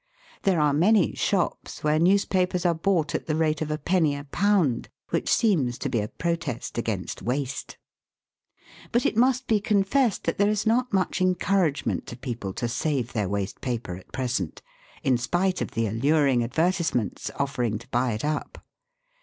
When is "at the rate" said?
3.13-3.61